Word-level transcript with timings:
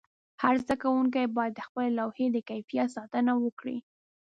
هر 0.41 0.55
زده 0.63 0.75
کوونکی 0.83 1.23
باید 1.37 1.53
د 1.55 1.61
خپلې 1.67 1.89
لوحې 1.99 2.25
د 2.31 2.37
کیفیت 2.49 2.87
ساتنه 2.97 3.33
وکړي. 3.43 3.77